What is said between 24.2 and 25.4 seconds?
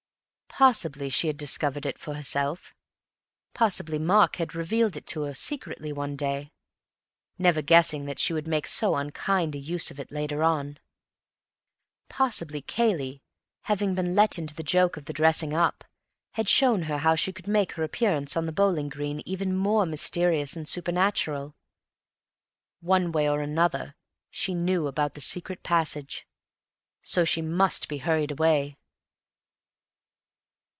she knew about the